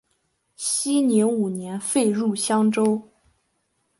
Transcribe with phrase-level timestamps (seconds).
[0.55, 3.07] 熙宁五年废入襄州。